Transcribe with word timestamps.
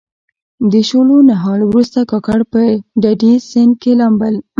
د 0.71 0.73
شولو 0.89 1.17
نهال 1.29 1.59
وروسته 1.65 1.99
کاکړ 2.11 2.39
په 2.51 2.61
ډډي 3.01 3.33
سیند 3.49 3.73
کې 3.81 3.91
لامبل. 3.99 4.33